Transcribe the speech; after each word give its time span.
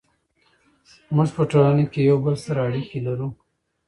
موږ 1.15 1.29
په 1.35 1.43
ټولنه 1.51 1.83
کې 1.91 1.99
یو 2.09 2.17
بل 2.25 2.35
سره 2.45 2.59
اړیکې 2.67 2.99
لرو. 3.07 3.27